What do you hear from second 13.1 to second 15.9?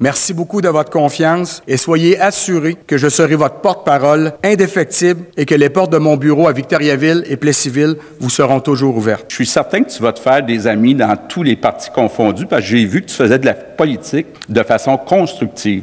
faisais de la politique de façon constructive.